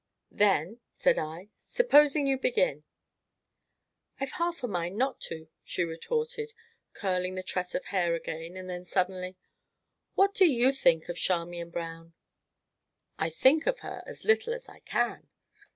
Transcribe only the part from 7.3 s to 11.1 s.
the tress of hair again, and then, suddenly: "What do you think